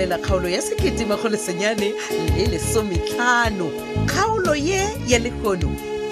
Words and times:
lebelela 0.00 0.18
kgaolo 0.18 0.48
ya 0.48 0.62
seketemagolesenyane 0.62 1.92
le 2.36 2.46
lesometlhano 2.46 3.70
kgaolo 4.06 4.54
ye 4.54 4.88
ya 5.06 5.18
lekgono 5.18 5.70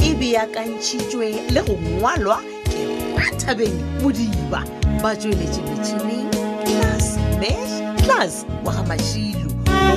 e 0.09 0.15
beakantšhitšwe 0.15 1.35
le 1.53 1.63
go 1.63 1.73
ngwalwa 1.75 2.39
ke 2.65 2.85
rathabeng 3.17 3.79
modiba 4.03 4.63
ba 5.03 5.15
tsweletše 5.17 5.63
metšhineng 5.63 6.35
clas 6.65 7.17
mash 7.41 8.05
clas 8.05 8.45
wa 8.65 8.73
ga 8.73 8.83
mašilo 8.83 9.51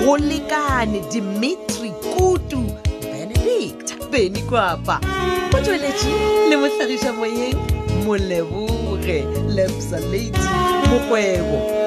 go 0.06 0.18
lekane 0.18 1.00
dimitri 1.12 1.92
kutu 2.16 2.64
benedict 3.02 3.96
beny 4.12 4.42
kwapa 4.50 5.00
go 5.52 5.60
tsweletše 5.60 6.10
le 6.50 6.56
mohlagiša 6.58 7.12
moyeng 7.18 7.60
moleboge 8.06 9.24
lebsalate 9.56 10.46
mokgwebo 10.90 11.81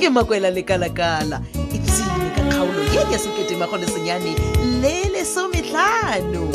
ke 0.00 0.08
makwela 0.08 0.48
lekalakala 0.48 1.44
ipsene 1.76 2.32
ka 2.32 2.40
kgaolo 2.48 2.82
ye 2.88 3.02
ya 3.12 3.18
seketemago 3.20 3.76
le 3.76 3.84
senyane 3.84 4.32
le 4.80 4.96
lesometlhano 5.12 6.48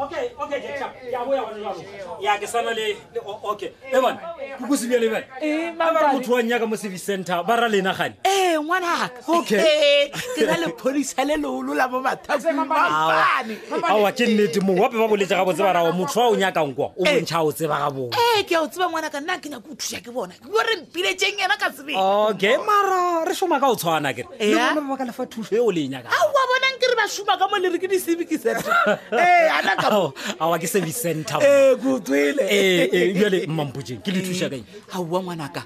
Okay, 0.00 0.32
okay, 0.32 0.80
Ya 1.12 1.20
Ya 2.24 2.32
ke 2.40 2.48
sana 2.48 2.72
le 2.72 2.94
okay. 3.44 3.68
Evan, 3.92 4.16
ke 4.16 4.64
go 4.64 4.72
sibia 4.74 4.96
le 4.96 5.12
bana. 5.12 5.28
Eh, 5.44 5.76
Ba 5.76 5.92
motho 6.16 6.40
wa 6.40 6.40
nyaka 6.40 6.64
mo 6.64 6.74
service 6.80 7.04
center, 7.04 7.44
ba 7.44 7.54
ra 7.60 7.68
lena 7.68 7.92
gane. 7.92 8.16
tseleng 8.60 8.60
ngwanaka 8.60 9.08
ke 9.44 10.10
na 10.44 10.56
lepodisa 10.60 11.20
le 11.24 11.36
leolo 11.40 11.72
la 11.74 11.86
mo 11.88 12.00
mathakong 12.00 12.68
ke 14.12 14.24
nnete 14.28 14.60
mongwe 14.60 14.84
ape 14.86 14.96
ba 15.00 15.06
boletse 15.08 15.32
ga 15.34 15.44
botse 15.44 15.58
barao 15.64 15.92
motho 15.92 16.20
wa 16.20 16.26
o 16.28 16.36
nyakang 16.36 16.72
kwa 16.76 16.86
o 16.88 16.92
eh. 17.06 17.14
bontšha 17.20 17.38
o 17.42 17.48
tseba 17.52 17.76
ga 17.78 17.90
bone 17.90 18.12
ee 18.16 18.38
eh, 18.38 18.44
ke 18.44 18.54
ao 18.56 18.68
tseba 18.68 18.88
ngwanaka 18.88 19.20
nna 19.20 19.38
ke 19.40 19.48
nyake 19.48 19.70
o 19.70 19.74
thusa 19.74 20.00
ke 20.00 20.10
bona 20.12 20.34
yo 20.44 20.60
re 20.62 20.76
mpileteng 20.84 21.38
ena 21.40 21.56
ka 21.56 21.72
sebe 21.72 21.94
okay 21.96 22.56
mara 22.60 23.24
re 23.24 23.34
soma 23.34 23.60
ka 23.60 23.66
o 23.72 23.76
tshwana 23.76 24.12
kere 24.12 24.28
ebaka 24.40 25.02
eh? 25.02 25.08
lefa 25.08 25.24
thuso 25.28 25.54
e 25.54 25.58
o 25.60 25.70
le 25.72 25.80
e 25.84 25.88
nyaka 25.88 26.08
aa 26.08 26.32
bonang 26.32 26.78
ke 26.80 26.86
re 26.90 26.94
ba 26.96 27.08
soma 27.08 27.38
ka 27.40 27.48
mo 27.48 27.56
lere 27.56 27.78
ke 27.80 27.86
di-civic 27.88 28.28
centeraa 28.40 29.08
ke 30.60 30.66
service 30.68 31.00
centerkutlwile 31.02 32.42
ele 32.44 33.46
mmampojeng 33.48 34.02
ke 34.04 34.10
le 34.12 34.20
thusa 34.20 34.48
kan 34.52 34.64
aa 34.92 35.00
ngwanaka 35.00 35.64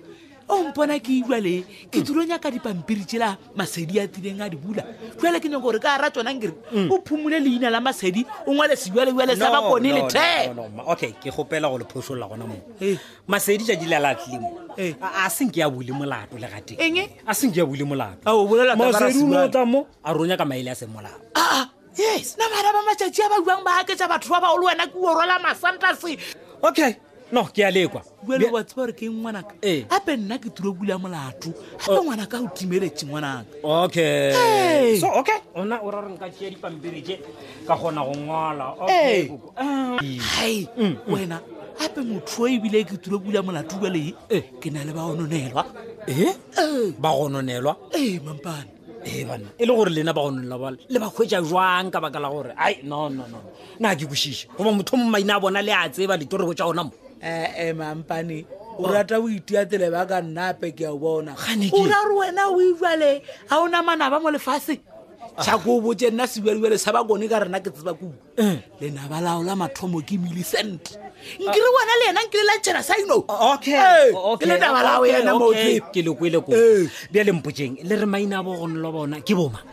o 0.48 0.53
oh, 0.55 0.69
mpona 0.69 0.98
ke 1.00 1.25
iwale 1.25 1.64
ke 1.89 2.05
tulong 2.05 2.28
yaka 2.28 2.50
dipampiri 2.53 3.06
tsela 3.09 3.37
masedi 3.56 3.97
a 3.98 4.05
tileng 4.09 4.41
a 4.41 4.47
di 4.51 4.56
bula 4.61 4.84
jale 5.17 5.41
ke 5.41 5.48
nyako 5.48 5.62
gore 5.73 5.81
ka 5.81 5.97
ara 5.97 6.11
tsonang 6.12 6.36
kere 6.41 6.53
mm. 6.73 6.92
o 6.92 7.01
phumole 7.01 7.41
leina 7.41 7.70
la 7.73 7.81
masedi 7.81 8.27
o 8.47 8.53
ngwele 8.53 8.77
sejalejale 8.77 9.33
sa 9.39 9.48
bakone 9.51 9.89
le 9.92 10.03
theokay 10.12 11.12
ke 11.17 11.33
gopela 11.33 11.69
go 11.73 11.78
le 11.81 11.84
phosolola 11.89 12.28
gona 12.28 12.45
moo 12.45 12.61
eh. 12.81 12.98
masedi 13.27 13.64
ja 13.64 13.75
dilela 13.77 14.12
tlilemo 14.20 14.77
eh. 14.77 14.92
a 15.01 15.31
senke 15.33 15.61
ya 15.64 15.70
bule 15.70 15.92
molato 15.97 16.36
le 16.36 16.47
gateng 16.47 16.77
e? 16.98 17.08
a 17.27 17.33
senke 17.33 17.56
ya 17.56 17.64
bule 17.64 17.84
molatomasedi 17.84 19.25
ah, 19.25 19.25
o 19.25 19.29
nota 19.31 19.64
mo 19.64 19.86
a 20.05 20.12
ronya 20.12 20.36
ka 20.36 20.45
maele 20.45 20.69
a 20.70 20.75
seng 20.77 20.92
molato 20.92 21.25
ah, 21.41 21.64
ah, 21.64 21.64
yes 21.97 22.36
na 22.36 22.45
bana 22.53 22.69
ba 22.69 22.81
matšatši 22.92 23.23
a 23.25 23.29
ba 23.33 23.36
iwang 23.41 23.64
baaketsa 23.64 24.05
batho 24.08 24.29
ba 24.29 24.45
bao 24.45 24.61
le 24.61 24.69
wena 24.69 24.84
ke 24.92 24.97
o 25.01 25.08
rwala 25.08 25.41
masantase 25.41 26.20
okay 26.61 27.01
no 27.33 27.44
ke 27.48 27.62
a 27.64 27.70
lekwa 27.70 28.03
bjale 28.27 28.50
wa 28.53 28.61
tseba 28.64 28.75
gore 28.86 28.92
ke 28.92 29.08
ngwanaka 29.08 29.55
gape 29.62 30.12
eh. 30.12 30.19
nna 30.20 30.36
ke 30.39 30.50
tiro 30.55 30.72
bula 30.72 30.98
molato 30.98 31.50
gape 31.80 31.89
oh. 31.97 32.03
ngwanaka 32.05 32.39
go 32.40 32.48
timeletse 32.55 33.07
ngwanaka 33.07 33.48
okay 33.64 34.98
so 35.01 35.08
okay 35.08 35.34
ona 35.55 35.80
o 35.80 35.90
rare 35.90 36.08
nka 36.13 36.29
tšea 36.30 36.51
dipampiri 36.52 37.02
ka 37.67 37.77
kgona 37.77 38.05
go 38.05 38.11
ngwala 38.13 38.74
ah. 39.57 39.98
hai 40.05 40.68
mm, 40.77 40.84
mm. 40.84 40.96
wena 41.08 41.40
gape 41.80 42.01
motho 42.05 42.42
o 42.45 42.48
ebile 42.48 42.84
ke 42.84 42.96
tiro 43.01 43.18
bula 43.18 43.40
molato 43.42 43.77
bjale 43.80 44.14
eh. 44.29 44.42
ke 44.61 44.70
na 44.70 44.84
le 44.84 44.92
ba 44.92 45.05
ononelwa 45.08 45.64
ee 46.07 46.33
eh? 48.13 48.20
mampane 48.20 48.68
ee 49.08 49.24
banna 49.24 49.48
e 49.58 49.64
le 49.67 49.73
gore 49.74 49.90
lena 49.90 50.13
ba 50.13 50.29
bale 50.61 50.79
le 50.92 50.98
ba 51.01 51.08
kgwetsa 51.11 51.40
jwang 51.40 51.89
ka 51.90 52.01
baka 52.05 52.18
la 52.20 52.29
gore 52.29 52.52
ai 52.57 52.83
no 52.84 53.08
no 53.08 53.24
no 53.33 53.39
na 53.80 53.96
ke 53.96 54.05
kwešiše 54.07 54.48
goba 54.61 54.73
motho 54.77 54.96
mo 55.01 55.08
maina 55.11 55.34
a 55.36 55.40
bona 55.40 55.63
le 55.64 55.73
a 55.74 55.89
tseba 55.89 56.17
ditorego 56.20 56.52
tša 56.55 56.67
ona 56.68 56.84
ee 57.24 57.73
eh, 57.73 57.73
eh, 57.73 57.73
mampane 57.74 58.45
o 58.77 58.85
rata 58.92 59.17
o 59.17 59.24
itiatele 59.33 59.89
ba 59.89 60.05
ka 60.05 60.20
nnape 60.20 60.77
ke 60.77 60.85
a 60.85 60.92
o 60.92 61.01
bonaorare 61.01 62.12
wena 62.12 62.52
o 62.52 62.61
iwale 62.61 63.24
ga 63.48 63.64
ona 63.64 63.80
manaba 63.80 64.20
mo 64.20 64.29
lefase 64.29 64.85
tšhako 65.40 65.80
o 65.80 65.80
boje 65.80 66.13
nna 66.13 66.29
sebjalebjale 66.29 66.77
sa 66.77 66.92
bakone 66.92 67.24
ka 67.24 67.48
rena 67.48 67.64
ke 67.64 67.73
tseba 67.73 67.96
kuu 67.96 68.13
eh. 68.36 68.61
lenaba 68.77 69.24
laola 69.24 69.57
mathomo 69.57 70.05
ke 70.05 70.20
millicent 70.20 71.01
nkere 71.40 71.64
ah. 71.64 71.74
wena 71.80 71.95
le 71.96 72.05
yena 72.13 72.20
nkele 72.29 72.45
lantšhena 72.45 72.83
sa 72.84 72.92
ino 73.01 73.24
ke 73.57 74.45
lenaba 74.45 74.84
lao 74.84 75.08
yena 75.08 75.33
mo 75.33 75.48
ke 75.89 76.01
lekoele 76.05 76.45
ko 76.45 76.52
bjalempojeng 77.08 77.80
le 77.89 77.95
re 78.05 78.05
maina 78.05 78.45
a 78.45 78.45
bogonelo 78.45 78.92
bona 78.92 79.17
ke 79.24 79.33
boma 79.33 79.64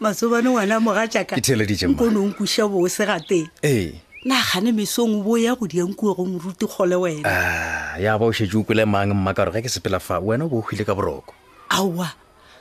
masobane 0.00 0.48
ngwana 0.50 0.80
mogatšakankono 0.80 2.20
nkuša 2.32 2.64
bose 2.68 3.04
gateng 3.04 3.48
ee. 3.62 3.92
na 4.24 4.40
gane 4.40 4.72
mesong 4.72 5.20
bo 5.22 5.36
ya 5.36 5.54
go 5.54 5.66
diankua 5.68 6.14
go 6.16 6.24
moruti 6.24 6.64
kgole 6.64 6.96
wena 6.96 8.00
ya 8.00 8.16
ba 8.16 8.24
osetse 8.26 8.56
o 8.56 8.64
kwele 8.64 8.84
mang 8.88 9.12
mma 9.12 9.34
ka 9.36 9.44
gore 9.44 9.60
ge 9.60 9.68
ke 9.68 9.68
sepela 9.68 10.00
fa 10.00 10.18
wena 10.20 10.48
o 10.48 10.48
bo 10.48 10.64
o 10.64 10.64
ka 10.64 10.94
boroko 10.96 11.34
aowa 11.68 12.08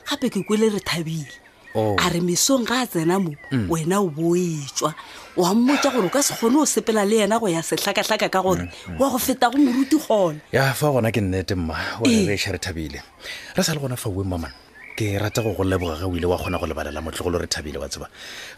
gape 0.03 0.29
ke 0.29 0.43
kwele 0.43 0.67
re 0.67 0.79
thabile 0.83 1.31
a 1.75 2.09
re 2.11 2.19
mesong 2.19 2.67
ga 2.67 2.83
a 2.83 2.87
tsena 2.87 3.17
mo 3.23 3.31
mm. 3.51 3.71
wena 3.71 4.03
o 4.03 4.11
bo 4.11 4.35
etswa 4.35 4.93
wa 5.39 5.55
mmotsa 5.55 5.89
gore 5.95 6.05
o 6.11 6.11
ka 6.11 6.19
se 6.21 6.35
kgone 6.35 6.59
o 6.59 6.65
sepela 6.67 7.07
le 7.07 7.23
yena 7.23 7.39
go 7.39 7.47
ya 7.47 7.63
setlhakatlhaka 7.63 8.27
ka 8.29 8.43
gore 8.43 8.67
mm, 8.67 8.99
mm. 8.99 8.99
wa 8.99 9.09
go 9.09 9.17
feta 9.17 9.47
go 9.49 9.55
moruti 9.57 9.95
kgole 9.97 10.37
ya 10.51 10.75
fa 10.75 10.91
gona 10.91 11.07
ke 11.09 11.23
nnete 11.23 11.55
mma 11.55 12.03
o 12.03 12.03
ee. 12.05 12.27
re 12.29 12.35
re 12.35 12.51
re 12.51 12.59
thabile 12.59 12.99
re 13.55 13.63
sa 13.63 13.71
le 13.73 13.79
gona 13.79 13.95
fa 13.95 14.09
uwe 14.11 14.27
mmamana 14.27 14.53
ke 14.95 15.19
rata 15.19 15.41
go 15.43 15.51
go 15.53 15.63
leboga 15.63 15.99
ga 15.99 16.07
o 16.07 16.15
ile 16.15 16.23
wa 16.25 16.37
kgona 16.39 16.57
go 16.59 16.65
lebalela 16.65 17.03
motlogolo 17.03 17.35
re 17.37 17.47
thabile 17.47 17.77
wa 17.83 17.87
tseba 17.89 18.07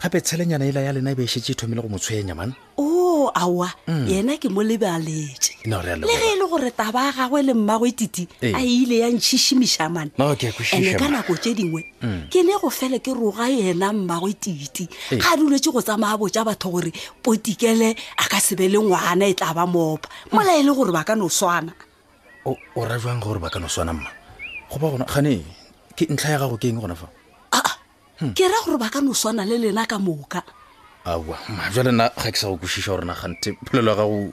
gape 0.02 0.22
tshelanyana 0.22 0.64
ela 0.70 0.80
ya 0.80 0.92
lena 0.94 1.10
e 1.10 1.14
be 1.18 1.24
e 1.24 1.26
šetse 1.26 1.50
e 1.50 1.54
thomile 1.58 1.82
go 1.82 1.88
mo 1.88 1.98
tshwenya 1.98 2.34
mane 2.34 2.54
o 2.78 3.26
aowa 3.34 3.72
mm. 3.90 4.06
yena 4.06 4.38
ke 4.38 4.46
mo 4.46 4.62
lebaletse 4.62 5.58
le 5.66 6.06
ge 6.06 6.14
e 6.14 6.36
le 6.38 6.46
gore 6.46 6.70
taba 6.70 7.10
ya 7.10 7.12
gagwe 7.12 7.42
le 7.42 7.54
mmagwe 7.54 7.90
titi 7.90 8.28
ee. 8.42 8.54
a 8.54 8.62
ile 8.62 8.98
ya 9.02 9.08
ntšhišimiša 9.10 9.84
ande 9.90 10.94
ka 10.94 11.08
nako 11.10 11.34
tše 11.36 11.54
dingwe 11.58 11.82
mm. 12.02 12.30
ke 12.30 12.46
ne 12.46 12.54
go 12.62 12.70
fele 12.70 13.02
ke 13.02 13.10
roga 13.10 13.50
yena 13.50 13.90
mmagwe 13.92 14.34
titi 14.38 14.86
ee. 15.10 15.18
ga 15.18 15.34
duletse 15.36 15.72
go 15.74 15.82
tsamaya 15.82 16.14
botja 16.16 16.46
batho 16.46 16.70
gore 16.70 16.94
potikele 17.26 17.96
a 18.16 18.24
ka 18.30 18.38
sebe 18.40 18.70
le 18.70 18.78
ngwana 18.78 19.26
e 19.26 19.34
tla 19.34 19.50
ba 19.54 19.66
mopa 19.66 20.06
mola 20.30 20.54
e 20.54 20.62
le 20.62 20.70
gore 20.70 20.94
ba 20.94 21.02
ka 21.02 21.18
no 21.18 21.26
swana 21.26 21.74
o 22.46 22.54
ra 22.86 22.94
jwang 22.94 23.18
gore 23.18 23.42
ba 23.42 23.50
ka 23.50 23.58
no 23.58 23.66
swana 23.66 23.90
mma 23.92 24.08
go 24.70 24.78
gona 24.78 25.02
ganee 25.02 25.57
ke 25.98 26.06
ntlha 26.06 26.30
ya 26.30 26.38
gago 26.38 26.54
ke 26.62 26.70
eng 26.70 26.78
gona 26.78 26.94
fa 26.94 27.10
aa 27.50 27.58
ah, 27.58 27.74
ah. 28.22 28.30
ke 28.38 28.46
ra 28.46 28.58
gore 28.62 28.78
ba 28.78 28.86
ka 28.86 29.02
no 29.02 29.10
swana 29.10 29.42
le 29.42 29.58
lena 29.58 29.82
ka 29.82 29.98
moka 29.98 30.46
aa 31.02 31.18
majale 31.58 31.90
nna 31.90 32.14
ga 32.14 32.30
ke 32.30 32.38
sa 32.38 32.46
go 32.46 32.54
kosiša 32.54 32.94
gore 32.94 33.02
nagante 33.02 33.58
polelo 33.66 33.90
ya 33.90 33.98
gago 33.98 34.30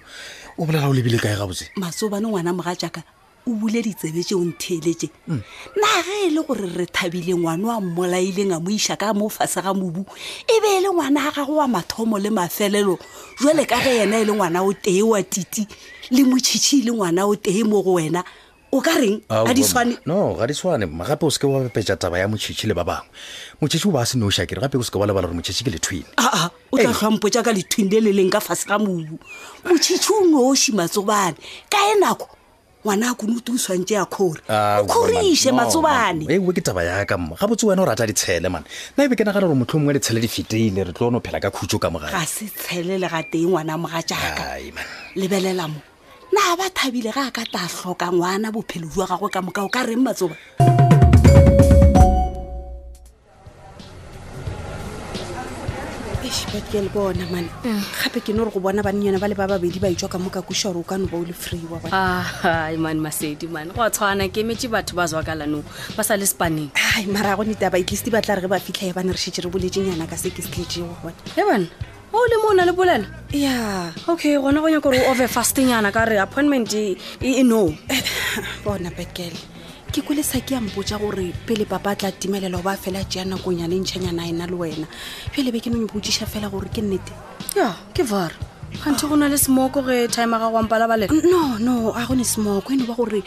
o 0.61 0.61
bolela 0.61 0.85
o 0.85 0.93
lebile 0.93 1.17
kae 1.17 1.33
ga 1.33 1.49
botse 1.49 1.65
matsobane 1.81 2.29
ngwana 2.29 2.53
moga 2.53 2.77
jaaka 2.77 3.01
o 3.49 3.57
bule 3.57 3.81
ditsebetse 3.81 4.37
o 4.37 4.41
ntheeletse 4.45 5.09
mm. 5.25 5.41
na 5.81 5.89
ge 6.05 6.13
e 6.29 6.29
le 6.37 6.41
gore 6.45 6.69
re 6.69 6.85
thabile 6.85 7.33
ngwana 7.33 7.65
wa 7.65 7.81
mmolaileng 7.81 8.53
a 8.53 8.61
mo 8.61 8.69
iša 8.69 8.93
ka 9.01 9.17
mo 9.17 9.25
fase 9.33 9.57
ga 9.57 9.73
mobu 9.73 10.05
e 10.45 10.61
be 10.61 10.69
e 10.69 10.79
le 10.85 10.93
ngwana 10.93 11.33
a 11.33 11.33
gago 11.33 11.57
wa 11.57 11.65
mathomo 11.67 12.21
le 12.21 12.29
mafelelo 12.29 13.01
jwale 13.41 13.65
ka 13.65 13.81
ge 13.81 14.05
yena 14.05 14.21
e 14.21 14.25
le 14.29 14.37
ngwana 14.37 14.61
o 14.61 14.69
tee 14.77 15.01
wa 15.01 15.17
titi 15.25 15.65
le 16.13 16.21
motšhitšhi 16.29 16.85
le 16.85 16.93
ngwana 16.93 17.25
o 17.25 17.33
tee 17.33 17.65
mo 17.65 17.81
go 17.81 17.97
wena 17.97 18.21
o 18.75 18.81
ka 18.83 18.91
reng 18.99 19.23
a 19.31 19.53
di 19.55 19.63
tshwane 19.63 19.95
no 20.05 20.35
ga 20.35 20.43
di 20.47 20.51
tshwane 20.53 20.83
gape 20.83 21.23
o 21.23 21.31
seke 21.31 21.47
wa 21.47 21.63
bepetsa 21.63 21.95
taba 21.95 22.19
ya 22.19 22.27
motšhiši 22.27 22.67
le 22.67 22.73
ba 22.75 22.83
bangwe 22.83 23.07
motšhiši 23.63 23.85
o 23.87 23.91
ba 23.95 24.03
a 24.03 24.05
se 24.05 24.19
noshakere 24.19 24.59
gape 24.59 24.75
o 24.75 24.83
seke 24.83 24.99
wa 24.99 25.07
lebala 25.07 25.27
gore 25.31 25.39
motšhiši 25.39 25.63
ke 25.63 25.71
lethwine 25.71 26.09
aa 26.19 26.27
ah, 26.27 26.35
ah, 26.35 26.49
o 26.71 26.75
tla 26.75 26.91
tlhompo 26.91 27.31
jaaka 27.31 27.55
lethwine 27.55 27.87
le 27.87 28.11
le 28.11 28.11
leng 28.19 28.27
ka 28.31 28.43
fase 28.43 28.67
ga 28.67 28.75
mobu 28.75 29.15
motšhiši 29.63 30.11
o 30.11 30.27
noshi 30.27 30.75
matsobane 30.75 31.39
ka 31.71 31.79
e 31.79 31.95
nako 32.03 32.27
ngwana 32.83 33.15
a 33.15 33.15
kone 33.15 33.39
o 33.39 33.39
tuswantse 33.47 33.95
ya 33.95 34.03
kgore 34.11 34.43
o 34.43 34.83
kgoriše 34.91 35.55
matsobane 35.55 36.27
ee 36.29 36.35
ke 36.39 36.59
taba 36.61 36.83
yaka 36.83 37.15
mmo 37.17 37.39
ga 37.39 37.47
botse 37.47 37.63
wena 37.63 37.79
o 37.81 37.87
rata 37.87 38.03
ditshele 38.03 38.51
mane 38.51 38.67
nna 38.93 39.07
e 39.07 39.07
be 39.07 39.15
ke 39.15 39.23
nagana 39.23 39.47
gore 39.47 39.55
motlho 39.55 39.79
mongwe 39.79 39.95
ditshele 39.97 40.19
di 40.19 40.27
fetile 40.27 40.83
re 40.83 40.91
tlo 40.91 41.07
o 41.07 41.11
ne 41.15 41.17
o 41.23 41.23
phela 41.23 41.39
ka 41.39 41.47
khutso 41.49 41.79
ka 41.79 41.87
mogae 41.89 42.11
ga 42.11 42.27
se 42.27 42.45
tshele 42.51 42.99
le 43.01 43.07
ga 43.07 43.23
teng 43.23 43.47
ngwana 43.49 43.79
mogajaka 43.79 44.59
lebelelamo 45.15 45.94
na 46.33 46.55
ba 46.57 46.65
thabile 46.73 47.13
ga 47.13 47.27
a 47.27 47.31
ka 47.31 47.45
ta 47.45 47.67
tlhoka 47.69 48.09
ngwana 48.09 48.49
bophelo 48.51 48.89
jwa 48.89 49.05
gagwe 49.07 49.29
ka 49.29 49.41
moka 49.45 49.61
o 49.65 49.69
ka 49.69 49.85
reng 49.85 50.01
matsoba 50.03 50.35
ke 56.71 56.79
le 56.79 56.87
bona 56.89 57.25
mane 57.27 57.51
mm. 57.67 57.83
gape 57.99 58.19
ke 58.23 58.31
ne 58.31 58.39
gore 58.41 58.51
go 58.51 58.59
bona 58.63 58.79
banneng 58.79 59.11
yona 59.11 59.19
ba 59.19 59.27
le 59.27 59.35
ba 59.35 59.43
babedi 59.47 59.75
ba 59.79 59.91
itswa 59.91 60.07
ka 60.07 60.17
mo 60.17 60.31
ka 60.31 60.39
kusa 60.39 60.71
gore 60.71 60.79
o 60.87 60.87
kano 60.87 61.03
ba 61.07 61.19
o 61.19 61.23
le 61.27 61.35
free 61.35 61.63
wa 61.67 61.79
ai 61.93 62.75
mane 62.79 62.99
masedi 63.03 63.43
mane 63.51 63.75
go 63.75 63.83
a 63.83 63.91
tshwana 63.91 64.25
ke 64.31 64.39
emetse 64.41 64.65
batho 64.71 64.95
ba 64.95 65.03
zwakalanong 65.05 65.63
ba 65.99 66.03
sa 66.03 66.15
le 66.15 66.23
spaneng 66.25 66.71
ai 66.95 67.05
maraya 67.11 67.35
go 67.37 67.43
netea 67.43 67.67
baitlisti 67.69 68.07
ba 68.09 68.23
tla 68.23 68.39
re 68.39 68.47
ge 68.47 68.47
ba 68.49 68.59
fitlha 68.63 68.87
e 68.89 68.95
bane 68.95 69.11
re 69.11 69.19
shetse 69.19 69.43
re 69.43 69.49
boletseng 69.51 69.85
yana 69.91 70.07
ka 70.09 70.15
se 70.15 70.31
ke 70.31 70.39
se 70.41 70.47
tletse 70.49 70.79
wa 70.81 70.95
bona 71.03 71.19
e 71.35 71.43
bona 71.45 71.67
o 72.15 72.25
le 72.31 72.37
mo 72.41 72.47
o 72.51 72.53
na 72.55 72.63
le 72.65 72.71
bolela 72.71 73.05
ya 73.33 73.91
okay 74.07 74.37
gona 74.39 74.61
go 74.63 74.67
nyaka 74.71 74.83
gore 74.87 74.99
over 75.11 75.27
fasting 75.27 75.69
yana 75.75 75.91
ka 75.91 76.05
re 76.07 76.17
appointment 76.17 76.71
e, 76.73 76.95
e, 77.19 77.41
e 77.41 77.43
no 77.43 77.67
bona 78.63 78.89
bekele 78.89 79.35
ke 79.91 79.99
kwele 79.99 80.23
sa 80.23 80.39
ke 80.39 80.55
yampotsa 80.55 80.95
gore 80.97 81.33
pele 81.45 81.65
papa 81.67 81.95
tla 81.99 82.11
timelela 82.15 82.55
go 82.57 82.63
ba 82.63 82.79
fela 82.79 83.03
tea 83.03 83.27
nakong 83.27 83.59
ya 83.59 83.67
lentšhanyana 83.67 84.23
ena 84.31 84.47
le 84.47 84.55
wena 84.55 84.87
pele 85.35 85.51
be 85.51 85.59
ke 85.59 85.67
nonyo 85.67 85.91
botsiša 85.91 86.25
fela 86.25 86.47
gore 86.49 86.71
ke 86.71 86.79
nnete 86.79 87.11
ya 87.57 87.71
ke 87.91 88.07
vara 88.07 88.54
gante 88.83 89.07
go 89.07 89.15
na 89.15 89.27
le 89.27 89.37
smoko 89.37 89.81
ge 89.83 90.07
time 90.11 90.31
ga 90.37 90.49
goampalabalela 90.51 91.11
no 91.23 91.57
no 91.59 91.89
a 91.93 92.05
gone 92.05 92.23
smoko 92.23 92.71
e 92.71 92.75
ne 92.77 92.85
ba 92.85 92.93
gore 92.95 93.21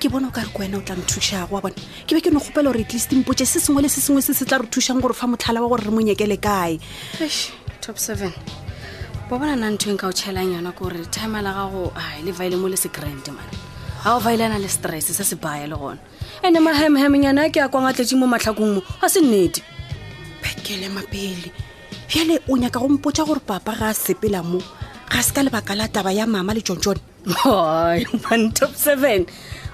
ke 0.00 0.08
bona 0.10 0.28
o 0.28 0.30
ka 0.30 0.42
re 0.42 0.48
ko 0.52 0.62
wena 0.62 0.78
o 0.78 0.80
tla 0.82 0.94
nthušago 0.96 1.50
wa 1.54 1.60
bona 1.60 1.74
ke 2.06 2.14
be 2.14 2.20
ke 2.20 2.30
ne 2.30 2.38
kgopela 2.38 2.70
gore 2.72 2.82
at 2.84 2.92
least 2.92 3.10
se 3.10 3.60
sengwe 3.60 3.82
le 3.82 3.88
se 3.88 4.00
sengwe 4.00 4.22
se 4.22 4.34
se 4.34 4.44
tla 4.44 4.58
re 4.58 4.66
thusang 4.70 5.00
gore 5.00 5.14
fa 5.14 5.26
motlhala 5.26 5.60
wa 5.62 5.68
gore 5.68 5.84
re 5.84 5.90
monyekele 5.90 6.36
kae 6.40 6.78
top 7.80 7.98
seven 7.98 8.32
bo 9.28 9.38
bona 9.38 9.56
na 9.56 9.70
ntho 9.70 9.90
eng 9.90 9.98
ka 9.98 10.08
o 10.08 10.12
tšhelang 10.12 10.54
yona 10.54 10.72
ke 10.72 10.80
gore 10.82 11.04
time 11.10 11.42
la 11.42 11.52
gago 11.52 11.92
a 11.96 12.22
le 12.22 12.32
vaile 12.32 12.56
mo 12.56 12.68
le 12.68 12.76
se 12.76 12.88
grand 12.88 13.22
man 13.34 13.48
ga 14.04 14.16
o 14.16 14.18
vaile 14.20 14.48
na 14.48 14.58
le 14.58 14.68
stress 14.68 15.10
se 15.12 15.24
se 15.24 15.36
baya 15.36 15.66
le 15.66 15.76
gona 15.76 15.98
ande 16.42 16.58
mahemhemenyana 16.58 17.50
ke 17.50 17.58
a 17.60 17.68
kwang 17.68 17.86
a 17.88 17.92
tletse 17.92 18.16
mo 18.16 18.26
matlhakong 18.26 18.74
mo 18.78 18.80
ga 19.00 19.08
se 19.08 19.20
nnete 19.20 19.60
bekele 20.42 20.88
mapele 20.90 21.50
fele 22.08 22.40
o 22.48 22.56
nyaka 22.56 22.78
go 22.80 22.88
mpotsa 22.88 23.22
gore 23.24 23.40
papa 23.40 23.74
ga 23.78 23.88
a 23.92 23.94
sepela 23.94 24.42
mo 24.42 24.58
ga 25.14 25.22
se 25.22 25.30
ka 25.30 25.46
lebaka 25.46 25.76
la 25.78 25.86
taba 25.86 26.10
ya 26.10 26.26
mama 26.26 26.50
le 26.54 26.58
tšontšone 26.58 26.98
man 28.26 28.42
seven 28.74 29.22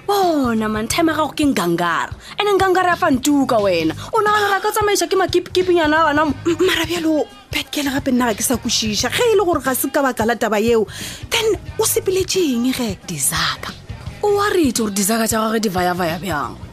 bona 0.06 0.68
man 0.68 0.84
a 0.84 1.00
gago 1.08 1.32
ke 1.38 1.44
ngangara 1.48 2.12
ande 2.36 2.50
ngangara 2.60 2.92
ya 2.92 3.00
fantuka 3.02 3.56
wena 3.64 3.96
o 4.12 4.20
naganara 4.20 4.60
ka 4.60 4.68
tsamaisa 4.74 5.08
ke 5.08 5.16
makipikipinyana 5.16 5.96
a 5.96 6.06
banamo 6.12 6.36
marabjalo 6.68 7.24
petkele 7.52 7.88
gape 7.88 8.12
nnaga 8.12 8.36
ke 8.36 8.44
sa 8.44 8.60
kwešiša 8.60 9.08
ge 9.16 9.24
e 9.32 9.34
le 9.38 9.42
gore 9.48 9.64
ga 9.64 9.72
se 9.72 9.88
ka 9.88 10.04
baka 10.04 10.28
la 10.28 10.36
taba 10.36 10.60
yeo 10.60 10.84
then 11.32 11.56
o 11.80 11.88
sepeletseng 11.88 12.68
ge 12.76 12.88
disaka 13.08 13.72
o 14.20 14.36
wa 14.36 14.52
retse 14.52 14.84
gore 14.84 14.92
disaka 14.92 15.24
tša 15.24 15.40
gage 15.56 15.64
di 15.64 15.70
vayavaya 15.72 16.20
bjang 16.20 16.69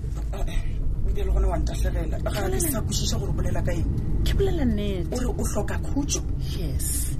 ebile 1.09 1.23
le 1.25 1.31
gone 1.31 1.45
wa 1.49 1.57
ntatlhegela 1.57 2.19
ga 2.21 2.29
ke 2.49 2.59
sa 2.69 2.81
kosiša 2.85 3.17
gore 3.19 3.33
bolela 3.33 3.61
ka 3.65 3.71
eng 3.73 3.89
ke 4.23 4.33
bolela 4.37 4.61
nnete 4.65 5.15
ore 5.17 5.25
o 5.25 5.33
tlhoka 5.33 5.77
khutso 5.89 6.21
yes 6.57 7.17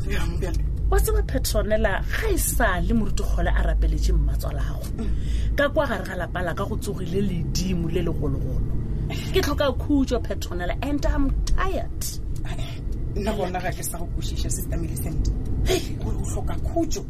wa 0.93 0.97
tseba 1.01 1.21
petronela 1.25 2.01
ga 2.05 2.27
e 2.29 2.37
sa 2.37 2.77
le 2.85 2.93
morutikgole 2.93 3.49
a 3.49 3.61
rapeletše 3.65 4.13
mmatswalago 4.13 4.85
mm. 4.97 5.09
ka 5.57 5.69
kwa 5.73 5.87
gare 5.89 6.03
ga 6.05 6.15
lapala 6.15 6.53
ka 6.53 6.63
go 6.69 6.77
tsogile 6.77 7.21
ledimo 7.21 7.89
le 7.89 8.01
legologolo 8.01 8.61
ke 9.33 9.41
tlhoka 9.41 9.65
khutso 9.81 10.19
petronela 10.21 10.73
and 10.85 11.01
i'm 11.09 11.25
tired 11.49 12.01
nna 13.17 13.31
bona 13.33 13.57
ga 13.59 13.71
ke 13.73 13.81
sa 13.83 13.97
go 13.97 14.05
kosiša 14.15 14.49
sestamele 14.53 14.97
sente 15.01 15.48
ei 15.65 15.97
o 16.05 16.11
tlhoka 16.11 16.55
khutso 16.55 17.01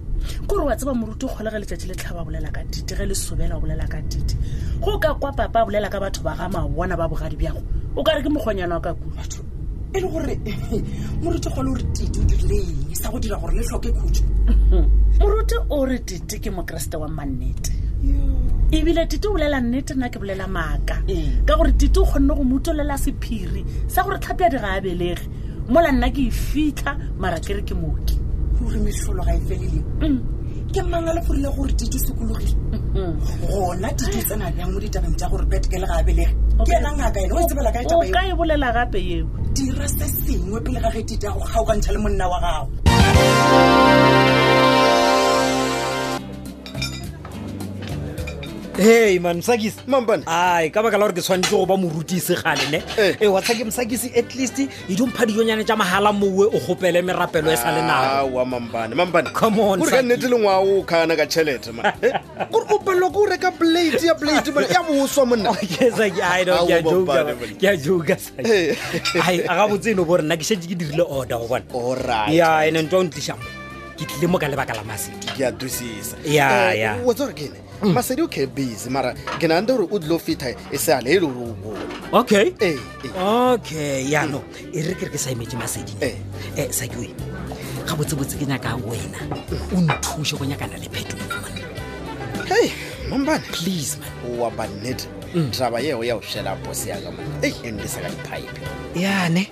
kore 0.48 0.64
wa 0.66 0.76
tseba 0.76 0.94
moruti 0.94 1.26
o 1.26 1.30
kgole 1.30 1.50
ge 1.52 1.60
letsatsi 1.60 1.88
le 1.88 1.94
tlhaba 1.96 2.24
bolela 2.26 2.50
ka 2.52 2.62
dite 2.64 2.96
ge 2.96 3.06
le 3.06 3.14
sobela 3.16 3.60
bolela 3.60 3.86
ka 3.88 4.02
dite 4.02 4.36
go 4.82 4.98
ka 5.00 5.14
kwa 5.14 5.32
papa 5.32 5.66
bolela 5.66 5.90
ka 5.90 6.00
batho 6.00 6.22
ba 6.24 6.34
ga 6.36 6.50
mabona 6.50 6.96
ba 6.98 7.08
bogadi 7.08 7.36
bjago 7.36 7.62
o 7.96 8.04
ka 8.04 8.12
re 8.16 8.22
ke 8.24 8.30
mokgonyana 8.30 8.76
wa 8.76 8.82
ka 8.82 8.94
kua 8.94 9.24
e 9.94 10.00
le 10.00 10.08
gore 10.08 10.36
moruti 11.22 11.50
kgole 11.50 11.70
gore 11.70 11.84
tite 11.94 12.20
o 12.20 12.24
dirileng 12.24 12.96
sa 12.96 13.10
go 13.12 13.20
dira 13.20 13.38
gore 13.38 13.54
le 13.56 13.64
tlhoke 13.64 13.90
khutso 13.92 14.24
mhm. 14.24 14.86
moruti 15.20 15.56
o 15.70 15.86
re 15.86 16.00
tite 16.00 16.40
ke 16.40 16.50
mokeresete 16.50 16.98
wa 16.98 17.08
mmannete 17.08 17.72
ebile 18.72 19.06
tite 19.08 19.26
o 19.28 19.32
bolela 19.34 19.62
nnete 19.62 19.94
nna 19.94 20.10
ke 20.10 20.20
bolela 20.20 20.48
maaka 20.48 21.02
ka 21.46 21.54
gore 21.56 21.72
tite 21.78 21.98
o 21.98 22.06
kgonne 22.06 22.34
go 22.36 22.44
mutolela 22.44 22.98
sephiri 22.98 23.66
sa 23.88 24.04
gore 24.04 24.20
tlhapi 24.20 24.44
a 24.44 24.50
di 24.50 24.58
ga 24.58 24.74
abelege 24.74 25.28
mola 25.70 25.92
nna 25.92 26.10
ke 26.12 26.28
e 26.28 26.32
fitlha 26.32 26.98
mara 27.18 27.40
ke 27.40 27.54
re 27.54 27.62
ke 27.62 27.74
moki 27.76 28.19
ruri 28.62 28.80
metlholo 28.86 29.22
ga 29.28 29.34
e 29.36 29.42
feleleng 29.50 30.20
ke 30.74 30.82
manga 30.92 31.12
le 31.16 31.22
forile 31.28 31.50
gore 31.56 31.74
didi 31.80 32.00
sekologile 32.06 32.58
gona 33.52 33.90
didi 34.00 34.20
tsena 34.28 34.46
e 34.50 34.54
bjang 34.56 34.72
mo 34.74 34.80
ditabeng 34.84 35.16
tja 35.20 35.28
gore 35.32 35.46
betke 35.52 35.76
le 35.82 35.88
ga 35.92 36.00
belege 36.08 36.34
ke 36.68 36.74
ena 36.80 36.90
ngaka 36.98 37.20
ene 37.24 37.34
o 37.36 37.40
tsebela 37.48 37.72
ka 37.76 37.80
ditaba 37.84 38.04
ka 38.16 38.22
e 38.32 38.34
bolela 38.40 38.70
gape 38.78 39.00
eo 39.14 39.26
dira 39.56 39.86
se 39.96 40.06
sengwe 40.24 40.60
pele 40.66 40.80
ga 40.84 40.90
ge 40.96 41.02
didi 41.10 41.26
ya 41.26 41.32
go 41.36 41.42
kgaogantšha 41.48 41.92
le 41.96 42.00
monna 42.04 42.26
wa 42.34 42.38
gago 42.44 43.98
hey 48.80 49.20
man 49.20 49.38
msakisi 49.38 49.78
mabane 49.88 50.24
ai 50.26 50.70
ka 50.70 50.84
baka 50.84 50.98
la 50.98 51.04
gore 51.06 51.14
ke 51.14 51.22
tshwanetse 51.22 51.52
go 51.56 51.66
ba 51.66 51.78
morutise 51.78 52.36
gale 52.44 52.62
ne 52.72 52.84
e 53.20 53.28
wa 53.28 53.42
tsha 53.42 53.54
ke 53.54 53.64
msakisi 53.66 54.12
at 54.20 54.36
least 54.36 54.60
e 54.60 54.68
dumpha 54.96 55.26
dijonyane 55.26 55.64
tja 55.64 55.76
mahala 55.76 56.14
mowe 56.14 56.48
o 56.48 56.60
gopele 56.68 57.02
merapelo 57.02 57.52
e 57.52 57.56
sa 57.58 57.72
le 57.76 57.82
naoaaaaneka 57.82 60.02
nnete 60.02 60.28
lengwa 60.28 60.58
o 60.58 60.84
kgana 60.84 61.16
ka 61.16 61.26
tšhelete 61.26 61.72
ma 61.72 61.94
gore 62.52 62.66
eh? 62.70 62.76
o 62.76 62.80
palelwa 62.80 63.12
ko 63.12 63.22
o 63.22 63.26
reka 63.26 63.52
blade 63.52 64.08
ya 64.08 64.14
blade 64.16 64.52
mane 64.52 64.68
ya 64.68 64.84
boswa 64.84 65.26
monnake 65.26 65.92
a 67.70 67.76
joka 67.78 68.16
sai 68.18 68.76
a 69.48 69.56
ga 69.56 69.68
botse 69.68 69.92
eno 69.92 70.06
bo 70.06 70.18
rena 70.18 70.38
ke 70.38 70.44
shee 70.44 70.56
ke 70.58 70.76
dirile 70.76 71.04
order 71.10 71.38
go 71.38 71.48
bone 71.48 71.64
ya 72.36 72.66
ene 72.66 72.82
ntwa 72.82 73.00
o 73.00 73.04
ntlisa 73.04 73.36
ke 73.98 74.06
tlile 74.06 74.28
mo 74.28 74.38
ka 74.40 74.48
lebaka 74.48 74.74
la 74.74 74.84
masedi 74.84 75.28
ke 75.38 75.46
a 75.48 75.52
tosisa 75.52 76.16
ya 76.24 76.74
ya 76.74 76.96
Mm. 77.82 77.94
masedi 77.94 78.22
o 78.22 78.28
kebuse 78.28 78.90
mara 78.92 79.16
ke 79.40 79.48
nagan 79.48 79.66
te 79.66 79.72
gore 79.72 79.88
o 79.92 80.00
dilo 80.00 80.20
fitha 80.20 80.52
e 80.72 80.78
seale 80.78 81.08
e 81.08 81.14
le 81.16 81.20
gore 81.28 81.40
o 81.40 81.54
bone 81.64 81.84
okay 82.12 82.52
eh, 82.60 82.76
eh. 82.76 83.24
okay 83.56 84.04
yaanong 84.04 84.44
mm. 84.44 84.76
e 84.76 84.80
re 84.84 84.94
kere 85.00 85.08
ke 85.08 85.16
sa 85.18 85.32
emetse 85.32 85.56
masedin 85.56 85.96
u 85.96 86.08
eh. 86.60 86.68
sa 86.76 86.84
ke 86.92 87.00
e 87.08 87.14
ga 87.88 87.96
botsebotse 87.96 88.36
ke 88.36 88.44
nyaka 88.44 88.76
wena 88.84 89.24
mm. 89.32 89.80
o 89.80 89.80
nthuse 89.80 90.36
go 90.36 90.44
nyakana 90.44 90.76
le 90.76 90.92
phetoman 90.92 91.32
hei 92.52 92.68
mombane 93.08 93.48
please 93.56 93.96
man 94.04 94.36
wa 94.40 94.50
bannete 94.60 95.08
draba 95.56 95.80
yeo 95.80 96.04
ya 96.04 96.20
e 96.20 96.20
o 96.20 96.22
shela 96.22 96.60
bos 96.68 96.84
yaka 96.84 97.16
mo 97.16 97.24
e 97.40 97.48
endisa 97.64 98.04
ka 98.04 98.12
dipipe 98.12 98.60
yane 99.00 99.48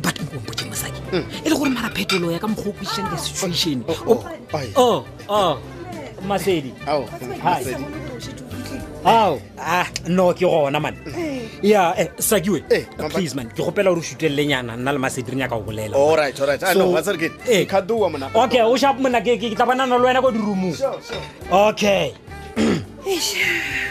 but 0.00 0.16
mkomboke 0.16 0.64
mosaki 0.64 0.96
e 1.12 1.44
le 1.44 1.52
gore 1.60 1.68
mara 1.68 1.92
phetolo 1.92 2.32
ya 2.32 2.40
ka 2.40 2.48
mokgwa 2.48 2.72
o 2.72 2.76
kwisang 2.80 3.04
ka 3.12 3.20
situation 3.20 3.84
oh, 4.08 4.24
oh, 4.80 5.04
oh, 5.28 5.60
masedi 6.26 6.72
ao 9.04 9.40
ah, 9.58 9.86
no 10.08 10.32
ke 10.34 10.44
gona 10.44 10.80
man 10.80 10.94
eh. 11.16 11.48
ya 11.62 11.94
eh, 11.96 12.08
sakiwe 12.18 12.62
eh, 12.70 12.84
uh, 13.00 13.08
please 13.08 13.34
man 13.34 13.48
ke 13.48 13.56
gopela 13.64 13.88
gore 13.90 13.98
o 13.98 14.02
shute 14.02 14.28
lenyana 14.28 14.76
nna 14.76 14.92
le 14.92 14.98
masedi 14.98 15.30
re 15.30 15.36
nyaka 15.36 15.56
go 15.56 15.62
bolela 15.62 15.96
okay 18.34 18.60
o 18.62 18.76
shap 18.76 18.98
mona 19.00 19.20
ke 19.20 19.38
tla 19.56 19.66
banana 19.66 19.96
le 19.98 20.04
wena 20.04 20.20
ko 20.20 20.30
dirumong 20.30 20.76
okay 21.52 22.12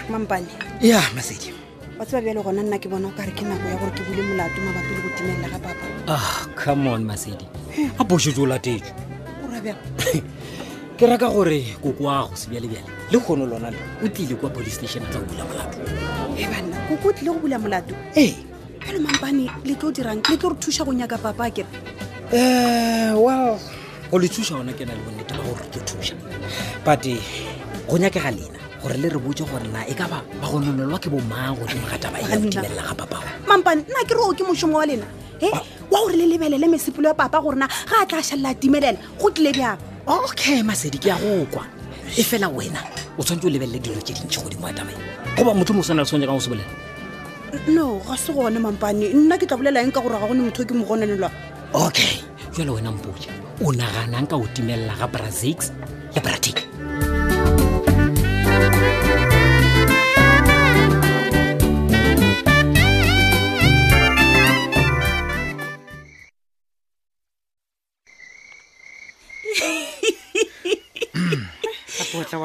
mampane 0.10 0.48
ya 0.82 1.02
masedi 1.18 1.50
wa 1.98 2.06
tseba 2.06 2.22
bjale 2.22 2.44
gona 2.46 2.62
nna 2.64 2.78
ke 2.78 2.88
bona 2.90 3.08
o 3.10 3.14
kare 3.18 3.32
ke 3.34 3.42
nako 3.42 3.66
ya 3.66 3.76
gore 3.82 3.92
ke 3.98 4.04
bule 4.06 4.22
molato 4.30 4.62
mabapi 4.62 4.92
le 4.94 5.02
go 5.02 5.10
timelela 5.18 5.48
ga 5.50 5.60
papa 5.66 5.84
ah 6.08 6.46
come 6.56 6.86
on 6.88 7.02
masedi 7.04 7.46
a 7.98 8.04
boshetse 8.04 8.38
o 8.42 8.46
latetswe 8.46 9.60
ke 11.00 11.08
reka 11.08 11.32
gore 11.32 11.63
koko 11.79 12.03
a 12.12 12.27
go 12.27 12.36
sebjalebjale 12.36 12.84
le 13.12 13.18
kgono 13.24 13.46
lona 13.48 13.72
le 13.72 13.79
o 14.03 14.08
tlile 14.12 14.36
kwa 14.36 14.50
police 14.51 14.75
station 14.84 15.00
tsa 15.08 15.20
go 15.24 15.32
bula 15.32 15.44
molato 15.48 15.79
e 16.36 16.44
banna 16.51 16.75
koko 16.91 17.08
o 17.08 17.13
tlile 17.15 17.32
go 17.32 17.39
bula 17.39 17.56
molato 17.58 17.96
ee 18.20 18.36
pelo 18.84 19.00
mampane 19.08 19.48
le 19.63 19.74
tlo 19.79 19.96
dirang 19.96 20.20
le 20.29 20.36
tlo 20.36 20.50
re 20.51 20.58
thusa 20.60 20.84
go 20.84 20.91
nyaka 20.91 21.15
papa 21.15 21.48
ke 21.56 21.63
um 21.63 22.36
eh, 22.36 23.15
well 23.15 23.56
go 24.12 24.20
le 24.20 24.27
thusa 24.27 24.60
ona 24.60 24.75
ke 24.75 24.84
na 24.84 24.91
le 24.91 25.00
bonnete 25.08 25.32
ba 25.39 25.44
gore 25.48 25.63
ke 25.72 25.79
thusa 25.88 26.20
but 26.84 27.06
eh, 27.08 27.15
go 27.88 27.96
nyakega 27.96 28.36
lena 28.36 28.60
gore 28.84 29.00
le 29.00 29.08
re 29.08 29.20
botse 29.24 29.48
gore 29.48 29.72
na 29.72 29.88
e 29.88 29.96
ka 29.96 30.03
ba 30.03 30.20
ba 30.20 30.46
go 30.51 30.60
nonelwa 30.60 31.00
ke 31.00 31.08
bo 31.08 31.24
mang 31.32 31.56
godimo 31.56 31.88
ga 31.96 31.96
taba 31.96 32.20
ya 32.20 32.36
dimelela 32.36 32.91
ga 32.91 32.96
papa 33.00 33.24
mampane 33.48 33.88
nna 33.88 34.03
ke 34.03 34.20
re 34.20 34.20
o 34.20 34.36
ke 34.36 34.44
mošomo 34.44 34.84
wa 34.84 34.84
lena 34.84 35.08
e 35.39 35.48
wa 35.88 36.03
gore 36.03 36.20
le 36.20 36.27
lebelele 36.27 36.68
mesepolo 36.68 37.08
ya 37.08 37.15
papa 37.15 37.39
gorena 37.39 37.72
ga 37.88 38.03
a 38.03 38.03
tla 38.03 38.20
šhalela 38.20 38.51
timelela 38.60 39.00
go 39.15 39.32
tlile 39.32 39.56
bjang 39.56 39.88
okay 40.08 40.62
masedi 40.63 40.96
ke 41.01 41.12
ya 41.12 41.18
go 41.20 41.44
kwa 41.51 41.65
e 42.15 42.24
fela 42.24 42.48
wena 42.48 42.79
o 43.18 43.24
tshwanetse 43.24 43.48
o 43.48 43.51
lebelele 43.51 43.79
dilo 43.82 44.00
ke 44.00 44.13
dintšhi 44.15 44.39
godimo 44.44 44.68
ya 44.68 44.74
tabae 44.79 44.96
goba 45.36 45.53
motho 45.58 45.74
mo 45.74 45.82
o 45.82 45.84
sana 45.84 46.03
le 46.03 46.08
tshwanya 46.08 46.27
kang 46.27 46.39
go 46.39 46.44
se 46.44 46.51
bolela 46.51 46.72
no 47.68 48.00
ga 48.00 48.15
se 48.15 48.32
gone 48.32 48.60
mampane 48.60 49.12
nna 49.13 49.36
ke 49.38 49.48
tla 49.48 49.58
bolela 49.58 49.82
eng 49.84 49.91
ka 49.91 50.00
gore 50.00 50.15
ga 50.15 50.27
gone 50.27 50.41
motho 50.46 50.62
o 50.63 50.68
ke 50.68 50.74
mogonelelwa 50.75 51.29
okay 51.74 52.15
jalo 52.56 52.74
wena 52.79 52.91
mpoja 52.94 53.32
o 53.65 53.72
naganang 53.74 54.27
ka 54.29 54.36
o 54.38 54.46
timelela 54.53 54.96
ga 54.96 55.08
brazix 55.08 55.72
le 56.15 56.20
bratic 56.22 56.69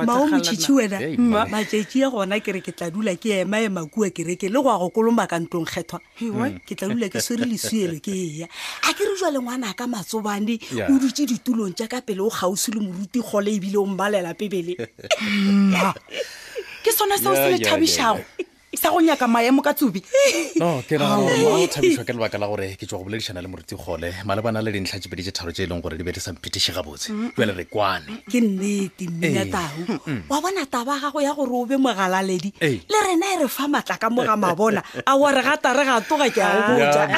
maomotšhitšhi 0.02 0.72
wena 0.74 0.98
matšatši 1.54 1.98
a 2.06 2.10
gona 2.10 2.38
kere 2.42 2.60
ke 2.60 2.72
tla 2.74 2.90
dula 2.90 3.14
ke 3.16 3.44
emaema 3.44 3.86
kua 3.86 4.10
kereke 4.10 4.48
le 4.50 4.58
go 4.62 4.70
ya 4.72 4.78
go 4.78 4.90
koloma 4.90 5.26
ka 5.26 5.38
ntlong 5.38 5.66
kgethwa 5.66 6.00
hmm. 6.48 6.58
ke 6.66 6.74
tla 6.74 6.88
dula 6.90 7.08
ke 7.08 7.20
swere 7.20 7.44
lesuelo 7.46 7.98
ke 8.02 8.10
eya 8.10 8.48
a 8.82 8.92
ke 8.94 9.04
re 9.04 9.14
jwa 9.16 9.30
ngwana 9.38 9.74
ka 9.74 9.86
matsobane 9.86 10.58
o 10.90 10.98
dutse 10.98 11.26
ditulong 11.28 11.74
tša 11.76 11.86
ka 11.88 12.00
pele 12.02 12.20
o 12.20 12.30
kgausi 12.30 12.74
le 12.74 12.80
moruti 12.80 13.22
kgole 13.22 13.54
ebile 13.54 13.78
o 13.78 13.86
mmalela 13.86 14.34
pebele 14.34 14.74
hmm. 15.20 15.74
ke 16.82 16.90
sone 16.92 17.18
seo 17.20 17.34
se 17.34 17.48
le 17.54 17.58
thabišago 17.62 18.24
sa 18.85 18.93
go 18.93 19.00
nyaka 19.00 19.25
maemo 19.25 19.64
ka 19.64 19.73
tsobi 19.73 20.05
no 20.61 20.85
ke 20.85 21.00
lebaka 22.12 22.37
la 22.37 22.45
gore 22.47 22.76
ke 22.76 22.85
tswa 22.85 23.00
go 23.00 23.09
boledišana 23.09 23.41
le 23.41 23.49
moriti 23.49 23.73
kgole 23.81 24.12
malebana 24.29 24.61
le 24.61 24.76
dintlha 24.76 25.00
tse 25.00 25.09
pedi 25.09 25.25
tse 25.25 25.33
tharo 25.33 25.57
tse 25.57 25.64
e 25.64 25.67
leng 25.73 25.81
gore 25.81 25.97
di 25.97 26.05
be 26.05 26.12
di 26.12 26.21
sa 26.21 26.37
mphetiše 26.37 26.76
gabotse 26.76 27.09
jale 27.33 27.53
re 27.57 27.64
kwane 27.64 28.21
ke 28.29 28.45
nnete 28.45 29.09
mmina 29.09 29.49
tau 29.49 29.81
ee. 30.05 30.21
wa 30.29 30.37
bona 30.41 30.69
taba 30.69 31.00
gago 31.00 31.17
ya 31.25 31.33
gore 31.33 31.49
o 31.49 31.64
be 31.64 31.81
mogalaledi 31.81 32.53
ee. 32.61 32.85
le 32.85 32.99
rena 33.09 33.33
e 33.33 33.37
re 33.41 33.49
fa 33.49 33.64
maatla 33.73 33.97
ka 33.97 34.12
moga 34.12 34.37
mabona 34.37 34.85
a 35.09 35.17
wa 35.17 35.33
gata 35.33 35.73
re 35.73 35.85
ga 35.88 36.00
toga 36.05 36.29
ke 36.29 36.45
a 36.45 36.53
go 36.69 36.76
botsa 36.76 37.09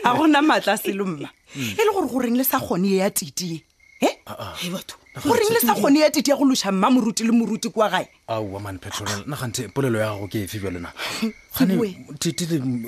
a 0.00 0.10
gona 0.16 0.40
maatla 0.40 0.80
selomma 0.80 1.28
mm. 1.28 1.76
e 1.76 1.82
le 1.84 1.90
gore 1.92 2.08
goreng 2.08 2.36
le 2.40 2.44
sa 2.48 2.56
kgone 2.56 2.96
e 2.96 2.96
ya 3.04 3.12
titie 3.12 3.60
e 4.00 4.08
eh? 4.08 4.14
ah, 4.32 4.56
ah. 4.56 4.56
batho 4.72 4.96
goreng 5.20 5.52
le 5.52 5.60
sa 5.60 5.74
kgone 5.76 6.00
ya 6.00 6.08
tite 6.08 6.28
ya 6.32 6.36
go 6.36 6.44
loša 6.48 6.72
mma 6.72 6.88
moruti 6.90 7.22
le 7.24 7.32
moruti 7.36 7.68
kwa 7.68 7.88
gae 7.92 8.08
aowa 8.28 8.60
man 8.60 8.78
petrol 8.78 9.08
nagante 9.28 9.68
polelo 9.68 9.98
ya 10.00 10.16
gago 10.16 10.24
ke 10.28 10.44
e 10.44 10.46
fibe 10.48 10.72
lena 10.72 10.88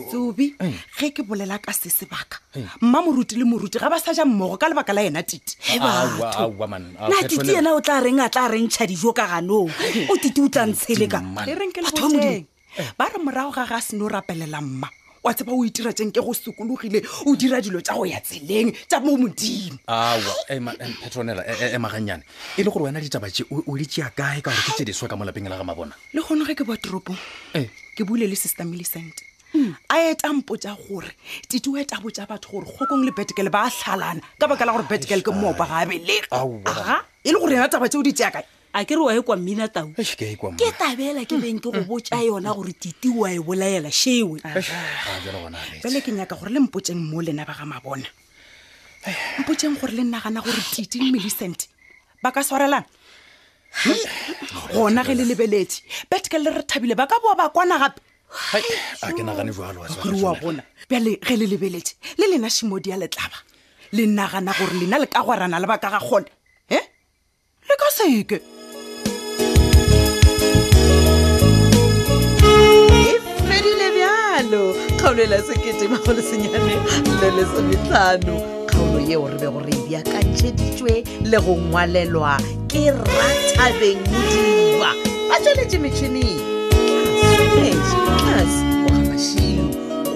tsobi 0.09 0.57
ge 0.97 1.09
ke 1.13 1.21
bolela 1.21 1.61
ka 1.61 1.69
se 1.77 1.93
sebaka 1.93 2.41
mma 2.81 3.05
moruti 3.05 3.37
le 3.37 3.45
moruti 3.45 3.77
ga 3.77 3.93
ba 3.93 4.01
sa 4.01 4.17
ja 4.17 4.25
mmogo 4.25 4.57
ka 4.57 4.73
lebaka 4.73 4.97
la 4.97 5.05
yena 5.05 5.21
tite 5.23 5.53
ah, 5.81 6.09
na 6.81 7.29
tite 7.29 7.45
yena 7.61 7.77
o 7.77 7.81
tla 7.85 8.01
reng 8.01 8.21
a 8.25 8.29
tla 8.33 8.49
rentšha 8.49 8.89
dijo 8.89 9.13
ka 9.13 9.29
ganong 9.29 9.69
o 10.09 10.15
tite 10.17 10.41
o 10.41 10.49
tlantshele 10.49 11.05
ka 11.05 11.21
batho 11.21 11.53
ba 11.61 12.09
modimo 12.09 12.47
ba 12.97 13.05
re 13.13 13.19
morago 13.21 13.53
ga 13.53 13.69
ga 13.69 13.77
a 13.85 13.85
seno 13.85 14.09
o 14.09 14.09
rapelela 14.09 14.65
mma 14.65 14.89
wa 15.25 15.33
tsheba 15.35 15.53
o 15.57 15.65
itira 15.65 15.93
teng 15.97 16.13
ke 16.13 16.21
go 16.21 16.37
sekologile 16.37 17.01
o 17.27 17.33
dira 17.35 17.57
dilo 17.61 17.81
tsa 17.81 17.95
go 17.97 18.05
ya 18.05 18.21
tseleng 18.21 18.77
tsa 18.85 19.01
mo 19.01 19.17
modimo 19.17 19.81
aw 19.89 20.21
eh, 20.53 20.61
eh, 20.61 20.93
petronela 21.01 21.41
emaganyane 21.73 22.21
eh, 22.29 22.61
e 22.61 22.63
le 22.63 22.69
gore 22.71 22.85
wena 22.93 23.01
ditaba 23.01 23.33
e 23.33 23.43
o 23.49 23.73
le 23.73 23.89
tea 23.89 24.13
kae 24.13 24.45
ka 24.45 24.53
gore 24.53 24.63
ke 24.69 24.77
tse 24.77 24.85
diswa 24.85 25.09
ka 25.09 25.17
mo 25.17 25.25
lapeng 25.25 25.49
la 25.49 25.57
ga 25.57 25.65
mabona 25.65 25.97
le 26.13 26.21
gone 26.21 26.45
ge 26.45 26.53
ke 26.61 26.67
boa 26.69 26.77
toropong 26.77 27.17
ke 27.97 28.05
bule 28.05 28.29
le 28.29 28.37
sister 28.37 28.69
millicent 28.69 29.25
hmm. 29.57 29.73
a 29.89 30.13
etampotsa 30.13 30.77
gore 30.77 31.09
tite 31.49 31.73
o 31.73 31.79
eta 31.81 32.05
botsa 32.05 32.29
batho 32.29 32.53
gore 32.61 32.69
kgokong 32.69 33.09
le 33.09 33.17
betkele 33.17 33.49
ba 33.49 33.65
tlhalana 33.73 34.21
ka 34.37 34.45
baka 34.45 34.69
la 34.69 34.77
gore 34.77 34.85
betkele 34.93 35.25
ke 35.25 35.33
moopa 35.33 35.65
ga 35.65 35.89
a 35.89 35.89
belega 35.89 37.01
e 37.25 37.33
le 37.33 37.39
gore 37.41 37.57
ena 37.57 37.73
taba 37.73 37.89
tseo 37.89 38.05
di 38.05 38.13
tseakae 38.13 38.45
a 38.75 38.85
ke 38.85 38.97
re 38.99 39.03
wa 39.07 39.15
e 39.15 39.23
kwa 39.23 39.37
mmina 39.37 39.69
tau 39.71 39.95
ke 39.95 40.03
tabela 40.75 41.23
ke 41.23 41.39
beng 41.39 41.63
ke 41.63 41.71
go 41.71 41.81
botsa 41.87 42.19
yona 42.27 42.51
gore 42.53 42.75
titi 42.75 43.07
wa 43.09 43.31
e 43.31 43.39
bolaela 43.39 43.87
shewe 43.87 44.43
bele 44.43 45.99
ke 46.03 46.11
nyaka 46.11 46.35
gore 46.35 46.51
le 46.51 46.59
mpotseng 46.67 46.99
mo 46.99 47.23
lena 47.23 47.47
ba 47.47 47.55
ga 47.55 47.63
mabona 47.63 48.11
mpotseng 49.39 49.79
gore 49.79 49.95
le 49.95 50.03
nnagana 50.03 50.43
gore 50.43 50.59
titi 50.75 50.99
e 50.99 51.07
millicent 51.13 51.71
ba 52.19 52.35
ka 52.35 52.43
swarelang 52.43 52.83
gona 54.75 55.07
ge 55.07 55.15
le 55.15 55.23
lebeletse 55.23 55.87
betke 56.11 56.35
le 56.43 56.51
re 56.51 56.67
thabile 56.67 56.99
ba 56.99 57.07
ka 57.07 57.15
boa 57.23 57.39
ba 57.39 57.55
kwana 57.55 57.79
gape 57.79 58.03
a 59.07 59.13
ke 59.15 59.23
nagane 59.23 59.55
jalre 59.55 60.19
wa 60.19 60.35
bona 60.35 60.67
pele 60.91 61.15
ge 61.23 61.35
le 61.39 61.47
lebeletse 61.47 61.95
le 62.19 62.27
lena 62.27 62.51
simodi 62.51 62.91
ya 62.91 62.99
letlaba 62.99 63.39
le 63.95 64.03
nagana 64.11 64.51
gore 64.59 64.75
lena 64.75 64.99
le 64.99 65.07
ka 65.07 65.23
gwarana 65.23 65.63
le 65.63 65.67
baka 65.71 65.95
ga 65.95 66.03
gone 66.03 66.27
e 66.67 66.79
le 67.71 67.75
ka 67.79 67.89
seke 67.95 68.43
kgaolela 75.15 75.43
seketemagolesenyane 75.43 76.75
le 77.21 77.29
lesometlhano 77.37 78.37
kgaolo 78.67 79.01
yeo 79.09 79.29
re 79.29 79.39
be 79.39 79.47
gore 79.47 79.73
diakantšheditšwe 79.89 80.91
e 80.91 81.05
le 81.31 81.39
go 81.39 81.55
ngwalelwa 81.57 82.35
ke 82.67 82.91
ratabeng 82.91 84.01
modiwa 84.11 84.91
ba 85.31 85.37
tsweletše 85.41 85.79
metšhineng 85.79 86.41
las 87.63 88.49
ogamašio 88.87 89.67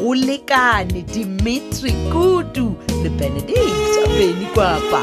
go 0.02 0.14
lekane 0.18 1.02
dimitri 1.14 1.92
kudu 2.12 2.74
le 3.02 3.08
benedict 3.10 4.08
beny 4.18 4.46
kwapa 4.54 5.00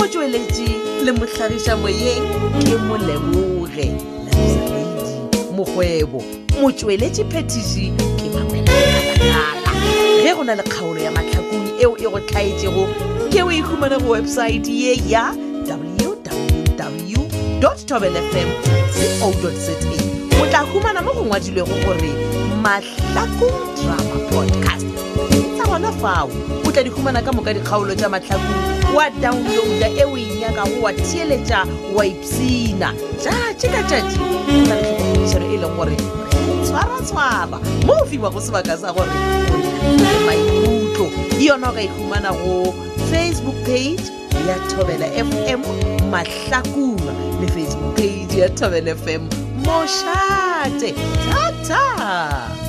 motsweletše 0.00 0.68
le 1.04 1.12
motlhagiša 1.18 1.74
moyeng 1.76 2.28
ke 2.64 2.76
molebore 2.86 3.92
kgwebo 5.72 6.22
motsweletše 6.62 7.24
phetiši 7.24 7.92
ke 8.22 8.28
mamelaaaa 8.34 9.52
ge 10.22 10.34
go 10.36 10.44
na 10.44 10.54
le 10.54 10.62
kgaolo 10.62 11.00
ya 11.02 11.10
matlhakong 11.10 11.80
eo 11.82 11.96
e 11.98 12.08
go 12.12 12.20
tlaetšego 12.20 12.84
ke 13.32 13.42
o 13.42 13.48
ehumana 13.52 13.98
go 13.98 14.08
websaete 14.12 14.70
ye 14.80 15.00
ya 15.08 15.32
www 15.66 17.26
tobel 17.86 18.12
fm 18.12 18.48
co 19.20 19.32
za 19.40 19.74
o 20.42 20.46
tla 20.46 20.58
humana 20.72 21.02
mo 21.02 21.12
go 21.12 21.24
ngwadilwego 21.24 21.74
gore 21.86 22.12
matlhakong 22.62 23.58
drama 23.74 24.30
podcast 24.30 24.86
tsa 25.56 25.64
gona 25.70 25.92
fao 25.92 26.28
o 26.66 26.72
tla 26.72 26.82
di 26.82 26.90
humana 26.90 27.22
ka 27.22 27.32
moka 27.32 27.54
dikgaolo 27.54 27.94
tša 27.96 28.08
matlhakong 28.08 28.60
wa 28.96 29.10
downloada 29.20 29.88
e 29.98 30.04
o 30.04 30.16
e 30.18 30.24
nyakago 30.40 30.82
wa 30.84 30.92
theeletša 30.92 31.64
wa 31.96 32.04
ipsina 32.06 32.92
tšatši 33.20 33.66
ka 33.72 33.80
tšatši 33.88 35.01
phitlhelo 35.32 35.54
e 35.54 35.58
leng 35.58 35.76
gore 35.76 35.96
tshwara-tshwara 36.64 37.58
mo 37.86 37.92
o 38.00 38.04
fiwa 38.06 38.30
go 38.32 38.40
sebaka 38.40 38.74
sa 38.80 38.92
gore 38.92 39.08
maikutlo 40.26 41.10
ke 41.30 41.44
yona 41.48 41.68
o 41.70 41.72
ka 41.76 41.82
ikhumana 41.88 42.30
e 42.32 42.42
go 42.42 42.72
facebook 43.10 43.56
page 43.64 44.04
ya 44.48 44.56
thobela 44.70 45.06
fm 45.26 45.62
mahlakuma 46.10 47.12
le 47.40 47.46
facebook 47.54 47.94
page 47.96 48.34
ya 48.42 48.48
thobela 48.58 48.90
fm 49.04 49.22
moshate 49.64 50.88
thata 51.30 52.61